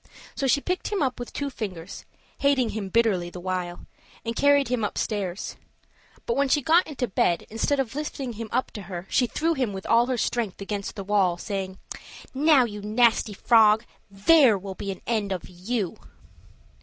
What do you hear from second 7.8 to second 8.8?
lifting him up